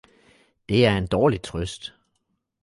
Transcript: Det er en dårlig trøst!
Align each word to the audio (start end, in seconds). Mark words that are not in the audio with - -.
Det 0.69 0.85
er 0.85 0.97
en 0.97 1.07
dårlig 1.07 1.41
trøst! 1.41 1.93